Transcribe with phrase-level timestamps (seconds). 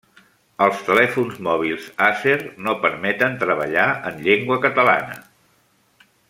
[0.67, 2.35] Els telèfons mòbils Acer
[2.69, 5.21] no permeten treballar en llengua catalana.